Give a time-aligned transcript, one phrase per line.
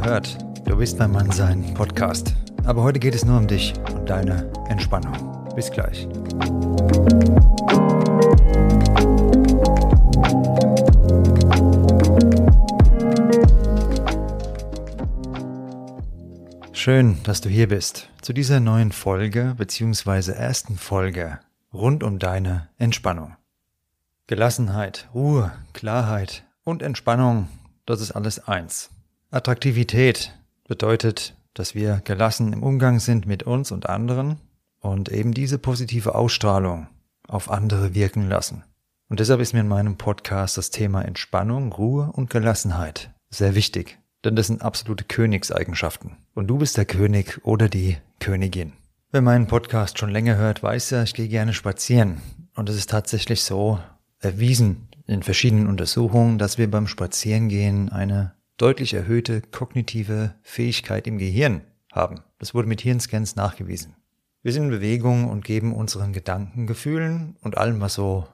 [0.00, 0.36] verhört.
[0.64, 2.34] Du bist beim Mannsein Podcast.
[2.64, 5.14] Aber heute geht es nur um dich und deine Entspannung.
[5.54, 6.08] Bis gleich.
[16.72, 20.32] Schön, dass du hier bist zu dieser neuen Folge bzw.
[20.32, 21.38] ersten Folge
[21.72, 23.36] rund um deine Entspannung.
[24.26, 27.48] Gelassenheit, Ruhe, Klarheit und Entspannung,
[27.86, 28.90] das ist alles eins.
[29.34, 30.32] Attraktivität
[30.68, 34.38] bedeutet, dass wir gelassen im Umgang sind mit uns und anderen
[34.78, 36.86] und eben diese positive Ausstrahlung
[37.26, 38.62] auf andere wirken lassen.
[39.08, 43.98] Und deshalb ist mir in meinem Podcast das Thema Entspannung, Ruhe und Gelassenheit sehr wichtig,
[44.24, 46.16] denn das sind absolute Königseigenschaften.
[46.34, 48.72] Und du bist der König oder die Königin.
[49.10, 52.20] Wer meinen Podcast schon länger hört, weiß ja, ich gehe gerne spazieren.
[52.54, 53.80] Und es ist tatsächlich so
[54.20, 61.62] erwiesen in verschiedenen Untersuchungen, dass wir beim Spazierengehen eine deutlich erhöhte kognitive Fähigkeit im Gehirn
[61.92, 62.20] haben.
[62.38, 63.96] Das wurde mit Hirnscans nachgewiesen.
[64.42, 68.28] Wir sind in Bewegung und geben unseren Gedanken, Gefühlen und allem, was so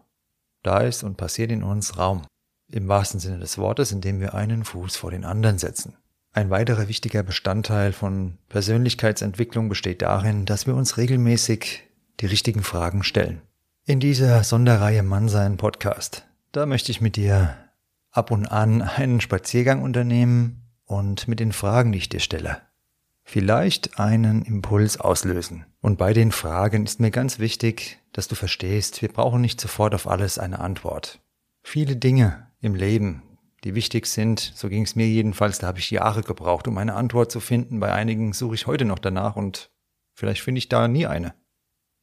[0.63, 2.23] da ist und passiert in uns, Raum.
[2.69, 5.97] Im wahrsten Sinne des Wortes, indem wir einen Fuß vor den anderen setzen.
[6.33, 11.83] Ein weiterer wichtiger Bestandteil von Persönlichkeitsentwicklung besteht darin, dass wir uns regelmäßig
[12.21, 13.41] die richtigen Fragen stellen.
[13.87, 17.57] In dieser Sonderreihe Mannsein Podcast, da möchte ich mit dir
[18.11, 22.63] ab und an einen Spaziergang unternehmen und mit den Fragen, die ich dir stelle,
[23.23, 25.65] vielleicht einen Impuls auslösen.
[25.81, 29.95] Und bei den Fragen ist mir ganz wichtig, dass du verstehst, wir brauchen nicht sofort
[29.95, 31.21] auf alles eine Antwort.
[31.63, 33.23] Viele Dinge im Leben,
[33.65, 36.95] die wichtig sind, so ging es mir jedenfalls, da habe ich Jahre gebraucht, um eine
[36.95, 37.79] Antwort zu finden.
[37.79, 39.71] Bei einigen suche ich heute noch danach und
[40.15, 41.35] vielleicht finde ich da nie eine.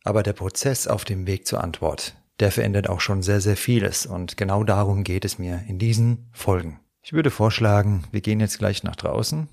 [0.03, 4.05] Aber der Prozess auf dem Weg zur Antwort, der verändert auch schon sehr, sehr vieles
[4.05, 6.79] und genau darum geht es mir in diesen Folgen.
[7.01, 9.47] Ich würde vorschlagen, wir gehen jetzt gleich nach draußen.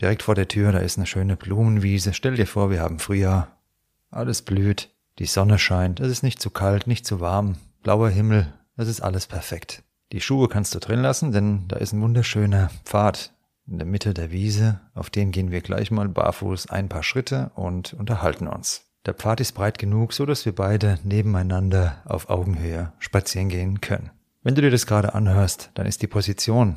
[0.00, 2.14] Direkt vor der Tür, da ist eine schöne Blumenwiese.
[2.14, 3.58] Stell dir vor, wir haben Frühjahr.
[4.10, 8.52] Alles blüht, die Sonne scheint, es ist nicht zu kalt, nicht zu warm, blauer Himmel,
[8.76, 9.84] es ist alles perfekt.
[10.12, 13.32] Die Schuhe kannst du drin lassen, denn da ist ein wunderschöner Pfad
[13.66, 17.50] in der Mitte der Wiese, auf den gehen wir gleich mal barfuß ein paar Schritte
[17.54, 18.84] und unterhalten uns.
[19.06, 24.10] Der Pfad ist breit genug, so dass wir beide nebeneinander auf Augenhöhe spazieren gehen können.
[24.42, 26.76] Wenn du dir das gerade anhörst, dann ist die Position,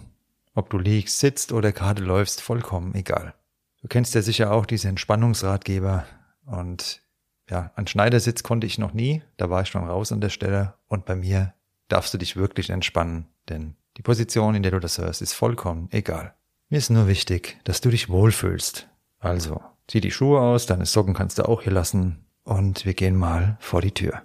[0.54, 3.34] ob du liegst, sitzt oder gerade läufst, vollkommen egal.
[3.82, 6.06] Du kennst ja sicher auch diese Entspannungsratgeber
[6.46, 7.02] und
[7.50, 10.74] ja, an Schneidersitz konnte ich noch nie, da war ich schon raus an der Stelle
[10.88, 11.54] und bei mir
[11.88, 15.88] darfst du dich wirklich entspannen, denn die Position, in der du das hörst, ist vollkommen
[15.92, 16.34] egal.
[16.70, 18.90] Mir ist nur wichtig, dass du dich wohlfühlst.
[19.20, 23.16] Also, Zieh die Schuhe aus, deine Socken kannst du auch hier lassen und wir gehen
[23.16, 24.22] mal vor die Tür.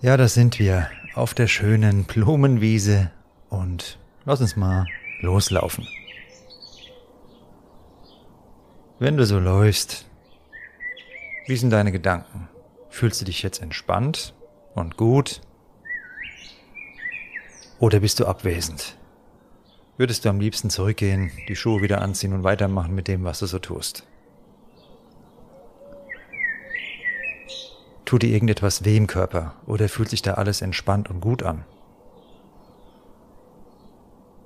[0.00, 3.10] Ja, da sind wir auf der schönen Blumenwiese
[3.50, 4.86] und lass uns mal
[5.20, 5.86] loslaufen.
[8.98, 10.06] Wenn du so läufst,
[11.46, 12.48] wie sind deine Gedanken?
[12.88, 14.32] Fühlst du dich jetzt entspannt
[14.74, 15.42] und gut?
[17.78, 18.96] Oder bist du abwesend?
[19.98, 23.46] Würdest du am liebsten zurückgehen, die Schuhe wieder anziehen und weitermachen mit dem, was du
[23.46, 24.04] so tust?
[28.06, 31.64] Tut dir irgendetwas weh im Körper oder fühlt sich da alles entspannt und gut an?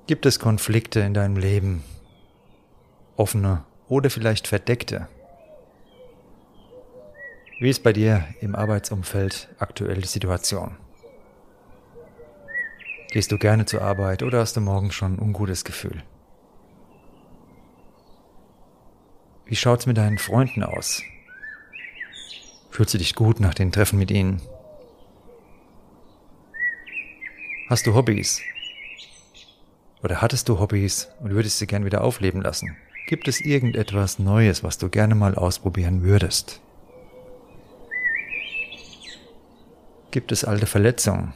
[0.07, 1.83] Gibt es Konflikte in deinem Leben?
[3.15, 5.07] Offene oder vielleicht verdeckte?
[7.59, 10.75] Wie ist bei dir im Arbeitsumfeld aktuell die Situation?
[13.11, 16.01] Gehst du gerne zur Arbeit oder hast du morgen schon ein ungutes Gefühl?
[19.45, 21.03] Wie schaut's mit deinen Freunden aus?
[22.69, 24.41] Fühlst du dich gut nach den Treffen mit ihnen?
[27.69, 28.39] Hast du Hobbys?
[30.01, 32.77] Oder hattest du Hobbys und würdest sie gern wieder aufleben lassen?
[33.07, 36.61] Gibt es irgendetwas Neues, was du gerne mal ausprobieren würdest?
[40.11, 41.33] Gibt es alte Verletzungen,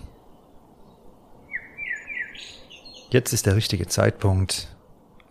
[3.15, 4.75] Jetzt ist der richtige Zeitpunkt,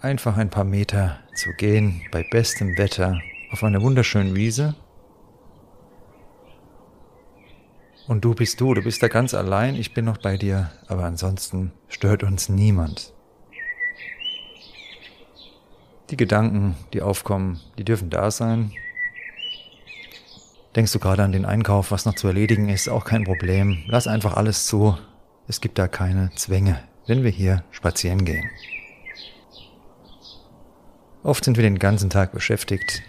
[0.01, 3.21] einfach ein paar Meter zu gehen bei bestem Wetter
[3.53, 4.75] auf einer wunderschönen Wiese.
[8.09, 11.05] Und du bist du, du bist da ganz allein, ich bin noch bei dir, aber
[11.05, 13.13] ansonsten stört uns niemand.
[16.09, 18.73] Die Gedanken, die aufkommen, die dürfen da sein.
[20.75, 23.85] Denkst du gerade an den Einkauf, was noch zu erledigen ist, auch kein Problem.
[23.89, 24.97] Lass einfach alles zu.
[25.49, 28.51] Es gibt da keine Zwänge wenn wir hier spazieren gehen.
[31.23, 33.03] Oft sind wir den ganzen Tag beschäftigt.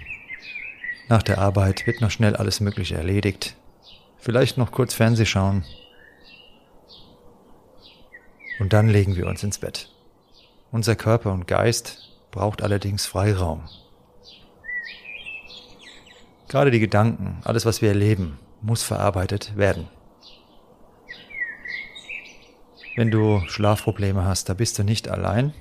[1.10, 3.56] Nach der Arbeit wird noch schnell alles Mögliche erledigt.
[4.18, 5.66] Vielleicht noch kurz Fernseh schauen.
[8.60, 9.90] Und dann legen wir uns ins Bett.
[10.72, 13.64] Unser Körper und Geist braucht allerdings Freiraum.
[16.48, 19.88] Gerade die Gedanken, alles was wir erleben, muss verarbeitet werden.
[22.96, 25.54] Wenn du Schlafprobleme hast, da bist du nicht allein.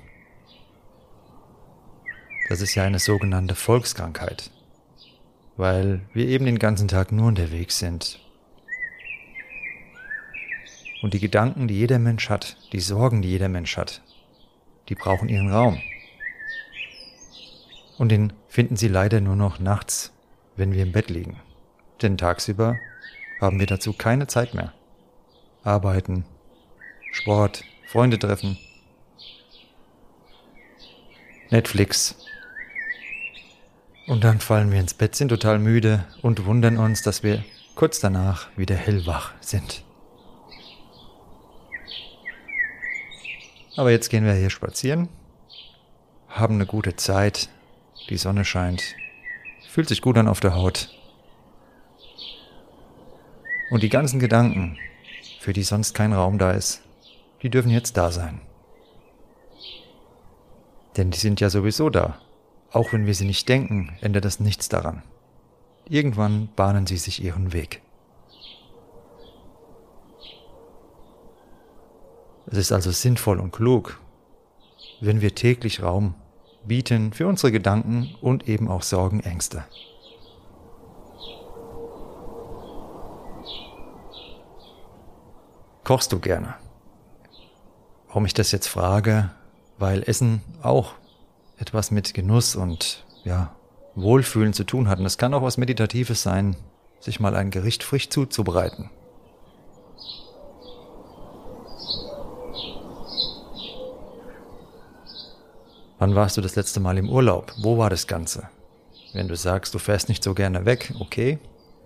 [2.47, 4.51] Das ist ja eine sogenannte Volkskrankheit,
[5.57, 8.21] weil wir eben den ganzen Tag nur unterwegs sind.
[11.01, 14.01] Und die Gedanken, die jeder Mensch hat, die Sorgen, die jeder Mensch hat,
[14.87, 15.81] die brauchen ihren Raum.
[17.97, 20.13] Und den finden sie leider nur noch nachts,
[20.55, 21.41] wenn wir im Bett liegen.
[22.01, 22.77] Denn tagsüber
[23.41, 24.73] haben wir dazu keine Zeit mehr.
[25.63, 26.25] Arbeiten,
[27.15, 28.57] Sport, Freunde treffen,
[31.49, 32.17] Netflix.
[34.05, 38.01] Und dann fallen wir ins Bett, sind total müde und wundern uns, dass wir kurz
[38.01, 39.85] danach wieder hellwach sind.
[43.77, 45.07] Aber jetzt gehen wir hier spazieren,
[46.27, 47.47] haben eine gute Zeit,
[48.09, 48.83] die Sonne scheint,
[49.69, 50.89] fühlt sich gut an auf der Haut.
[53.71, 54.77] Und die ganzen Gedanken,
[55.39, 56.84] für die sonst kein Raum da ist,
[57.45, 58.41] die dürfen jetzt da sein.
[60.97, 62.17] Denn die sind ja sowieso da.
[62.71, 65.03] Auch wenn wir sie nicht denken, ändert das nichts daran.
[65.87, 67.83] Irgendwann bahnen sie sich ihren Weg.
[72.47, 74.01] Es ist also sinnvoll und klug,
[74.99, 76.15] wenn wir täglich Raum
[76.63, 79.65] bieten für unsere Gedanken und eben auch Sorgen, Ängste.
[85.83, 86.55] Kochst du gerne?
[88.15, 89.29] Warum ich das jetzt frage,
[89.77, 90.93] weil Essen auch
[91.57, 93.53] etwas mit Genuss und ja,
[93.93, 94.99] Wohlfühlen zu tun hat.
[94.99, 96.55] Und es kann auch was Meditatives sein,
[97.01, 98.89] sich mal ein Gericht frisch zuzubereiten.
[105.99, 107.51] Wann warst du das letzte Mal im Urlaub?
[107.57, 108.47] Wo war das Ganze?
[109.11, 111.37] Wenn du sagst, du fährst nicht so gerne weg, okay.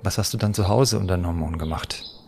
[0.03, 2.18] Was hast du dann zu Hause unternommen und gemacht?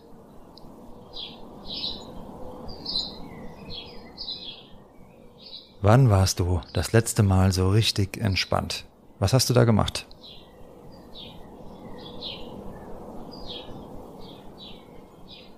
[5.83, 8.85] Wann warst du das letzte Mal so richtig entspannt?
[9.17, 10.05] Was hast du da gemacht?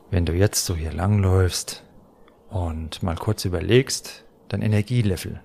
[0.09, 1.83] Wenn du jetzt so hier langläufst
[2.49, 5.41] und mal kurz überlegst, dein Energielevel,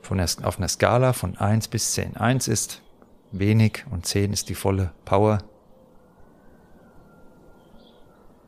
[0.00, 2.16] von der, auf einer Skala von 1 bis 10.
[2.16, 2.82] 1 ist
[3.30, 5.38] wenig und 10 ist die volle Power.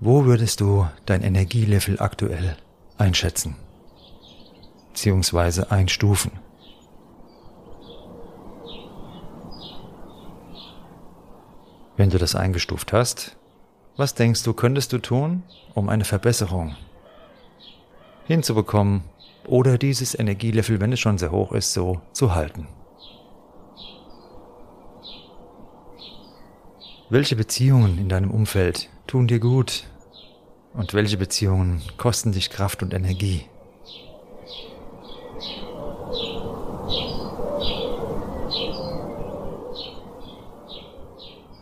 [0.00, 2.56] Wo würdest du dein Energielevel aktuell
[2.98, 3.54] einschätzen?
[4.94, 6.30] Beziehungsweise einstufen?
[11.96, 13.36] Wenn du das eingestuft hast,
[13.96, 15.42] was denkst du, könntest du tun,
[15.74, 16.76] um eine Verbesserung
[18.26, 19.02] hinzubekommen
[19.48, 22.68] oder dieses Energielevel, wenn es schon sehr hoch ist, so zu halten.
[27.10, 29.88] Welche Beziehungen in deinem Umfeld tun dir gut
[30.72, 33.48] und welche Beziehungen kosten dich Kraft und Energie?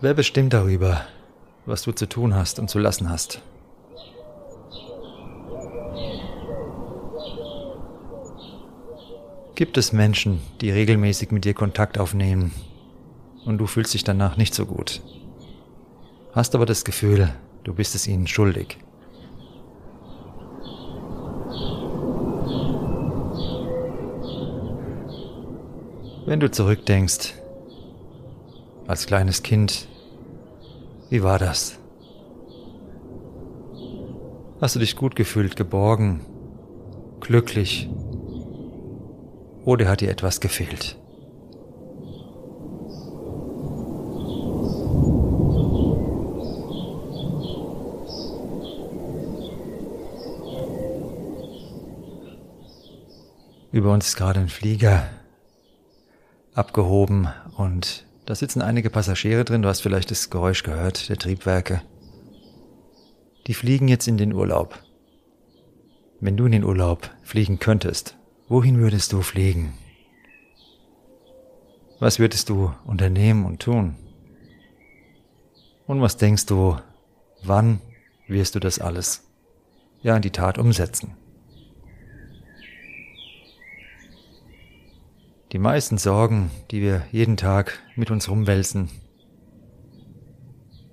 [0.02, 1.02] Wer bestimmt darüber,
[1.64, 3.40] was du zu tun hast und zu lassen hast?
[9.54, 12.50] Gibt es Menschen, die regelmäßig mit dir Kontakt aufnehmen
[13.44, 15.00] und du fühlst dich danach nicht so gut?
[16.32, 17.32] Hast aber das Gefühl,
[17.62, 18.78] du bist es ihnen schuldig.
[26.26, 27.34] Wenn du zurückdenkst,
[28.88, 29.86] als kleines Kind,
[31.12, 31.78] wie war das?
[34.62, 36.24] Hast du dich gut gefühlt, geborgen,
[37.20, 37.90] glücklich
[39.66, 40.96] oder hat dir etwas gefehlt?
[53.70, 55.10] Über uns ist gerade ein Flieger
[56.54, 57.28] abgehoben
[57.58, 59.62] und da sitzen einige Passagiere drin.
[59.62, 61.82] Du hast vielleicht das Geräusch gehört, der Triebwerke.
[63.46, 64.78] Die fliegen jetzt in den Urlaub.
[66.20, 68.16] Wenn du in den Urlaub fliegen könntest,
[68.52, 69.72] Wohin würdest du fliegen?
[72.00, 73.96] Was würdest du unternehmen und tun?
[75.86, 76.76] Und was denkst du,
[77.42, 77.80] wann
[78.28, 79.26] wirst du das alles
[80.02, 81.16] ja in die Tat umsetzen?
[85.52, 88.88] Die meisten Sorgen, die wir jeden Tag mit uns rumwälzen,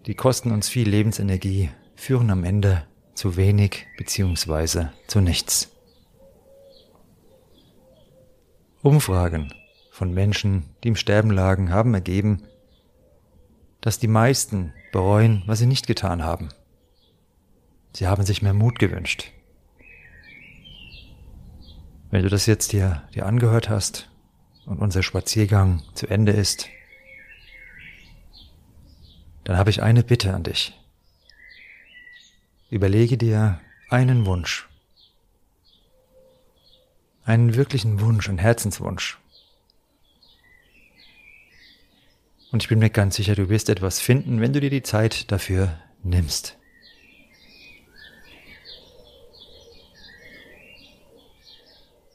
[0.06, 4.88] die kosten uns viel Lebensenergie, führen am Ende zu wenig bzw.
[5.08, 5.72] zu nichts.
[8.82, 9.54] Umfragen
[9.92, 12.44] von Menschen, die im Sterben lagen, haben ergeben,
[13.80, 16.50] dass die meisten bereuen, was sie nicht getan haben.
[17.96, 19.32] Sie haben sich mehr Mut gewünscht.
[22.12, 24.09] Wenn du das jetzt dir, dir angehört hast
[24.66, 26.68] und unser Spaziergang zu Ende ist,
[29.44, 30.80] dann habe ich eine Bitte an dich.
[32.70, 34.68] Überlege dir einen Wunsch,
[37.26, 39.18] einen wirklichen Wunsch, einen Herzenswunsch.
[42.52, 45.32] Und ich bin mir ganz sicher, du wirst etwas finden, wenn du dir die Zeit
[45.32, 46.56] dafür nimmst.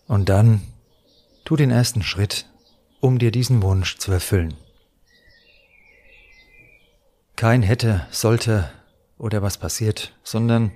[0.06, 0.60] Und dann
[1.44, 2.46] tu den ersten Schritt,
[3.00, 4.54] um dir diesen Wunsch zu erfüllen.
[7.36, 8.70] Kein hätte, sollte
[9.18, 10.72] oder was passiert, sondern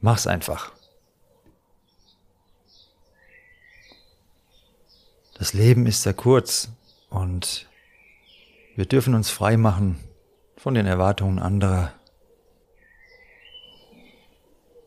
[0.00, 0.72] mach's einfach.
[5.36, 6.70] Das Leben ist sehr kurz
[7.10, 7.68] und
[8.76, 9.98] wir dürfen uns frei machen
[10.56, 11.92] von den Erwartungen anderer,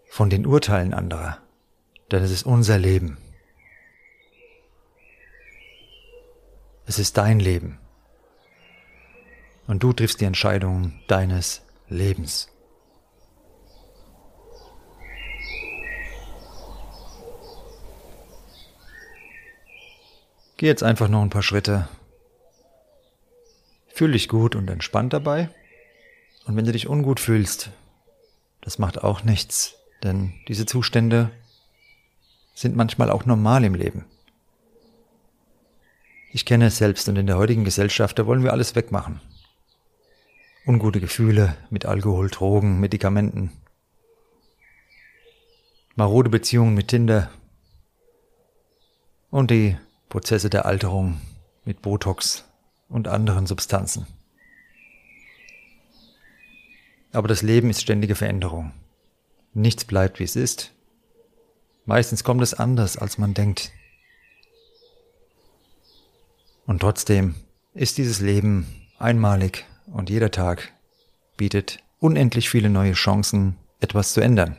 [0.10, 1.40] von den Urteilen anderer
[2.12, 3.18] denn es ist unser Leben.
[6.98, 7.78] Es ist dein Leben.
[9.68, 12.50] Und du triffst die Entscheidungen deines Lebens.
[20.58, 21.88] Geh jetzt einfach noch ein paar Schritte.
[23.90, 25.52] Fühl dich gut und entspannt dabei.
[26.48, 27.70] Und wenn du dich ungut fühlst,
[28.62, 31.30] das macht auch nichts, denn diese Zustände
[32.56, 34.06] sind manchmal auch normal im Leben.
[36.32, 39.22] Ich kenne es selbst und in der heutigen Gesellschaft, da wollen wir alles wegmachen.
[40.66, 43.52] Ungute Gefühle mit Alkohol, Drogen, Medikamenten.
[45.96, 47.30] Marode Beziehungen mit Tinder.
[49.30, 49.78] Und die
[50.10, 51.22] Prozesse der Alterung
[51.64, 52.46] mit Botox
[52.90, 54.06] und anderen Substanzen.
[57.14, 58.74] Aber das Leben ist ständige Veränderung.
[59.54, 60.72] Nichts bleibt, wie es ist.
[61.86, 63.72] Meistens kommt es anders, als man denkt.
[66.68, 67.36] Und trotzdem
[67.74, 68.68] ist dieses Leben
[69.00, 70.74] einmalig und jeder Tag
[71.38, 74.58] bietet unendlich viele neue Chancen, etwas zu ändern.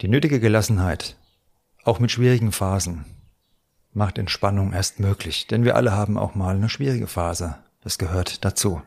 [0.00, 1.16] Die nötige Gelassenheit,
[1.82, 3.04] auch mit schwierigen Phasen,
[3.92, 7.58] macht Entspannung erst möglich, denn wir alle haben auch mal eine schwierige Phase.
[7.82, 8.80] Das gehört dazu.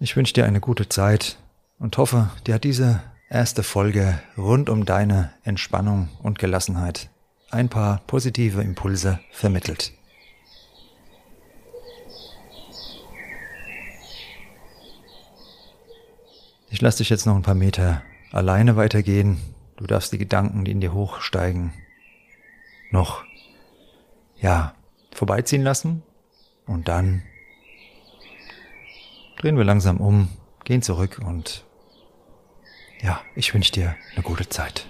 [0.00, 1.38] Ich wünsche dir eine gute Zeit
[1.78, 7.10] und hoffe, dir hat diese erste Folge rund um deine Entspannung und Gelassenheit
[7.50, 9.92] ein paar positive Impulse vermittelt.
[16.70, 19.38] Ich lasse dich jetzt noch ein paar Meter alleine weitergehen.
[19.76, 21.72] Du darfst die Gedanken, die in dir hochsteigen,
[22.90, 23.24] noch,
[24.36, 24.74] ja,
[25.12, 26.02] vorbeiziehen lassen
[26.66, 27.22] und dann
[29.38, 30.28] drehen wir langsam um,
[30.64, 31.64] gehen zurück und
[33.02, 34.86] ja, ich wünsche dir eine gute Zeit.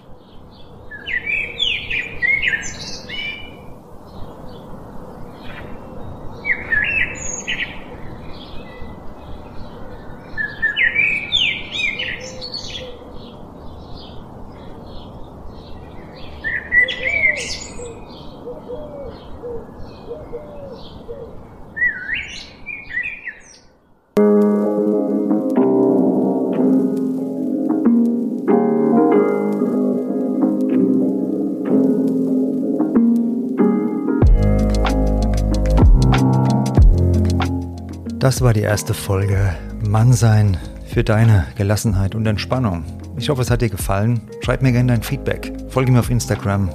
[38.28, 39.56] Das war die erste Folge
[39.88, 42.85] Mannsein für deine Gelassenheit und Entspannung.
[43.16, 44.20] Ich hoffe, es hat dir gefallen.
[44.42, 45.50] Schreib mir gerne dein Feedback.
[45.70, 46.68] Folge mir auf Instagram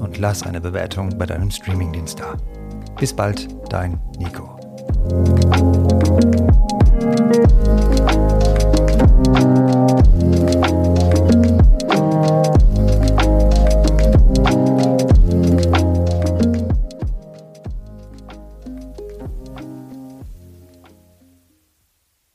[0.00, 2.36] und lass eine Bewertung bei deinem Streamingdienst da.
[3.00, 4.60] Bis bald, dein Nico.